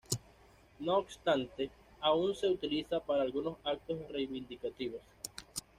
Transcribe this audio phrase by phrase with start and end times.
[0.79, 1.69] No obstante,
[1.99, 5.01] aún se utiliza para algunos actos reivindicativos.